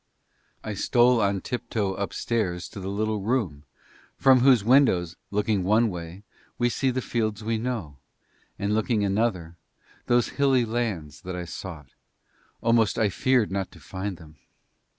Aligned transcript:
I 0.63 0.73
stole 0.73 1.21
on 1.21 1.41
tiptoe 1.41 1.93
upstairs 1.93 2.67
to 2.69 2.79
the 2.79 2.89
little 2.89 3.21
room 3.21 3.65
from 4.17 4.39
whose 4.39 4.63
windows, 4.63 5.15
looking 5.29 5.63
one 5.63 5.91
way, 5.91 6.23
we 6.57 6.69
see 6.69 6.89
the 6.89 7.03
fields 7.03 7.43
we 7.43 7.59
know 7.59 7.97
and, 8.57 8.73
looking 8.73 9.05
another, 9.05 9.57
those 10.07 10.29
hilly 10.39 10.65
lands 10.65 11.21
that 11.21 11.35
I 11.35 11.45
sought 11.45 11.89
almost 12.61 12.97
I 12.97 13.09
feared 13.09 13.51
not 13.51 13.69
to 13.73 13.79
find 13.79 14.17
them. 14.17 14.37